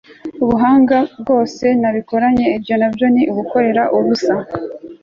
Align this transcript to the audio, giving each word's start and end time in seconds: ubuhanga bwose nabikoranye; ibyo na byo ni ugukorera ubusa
ubuhanga 0.43 0.97
bwose 1.21 1.65
nabikoranye; 1.81 2.45
ibyo 2.57 2.75
na 2.79 2.87
byo 2.93 3.07
ni 3.13 3.23
ugukorera 3.31 3.83
ubusa 3.97 4.33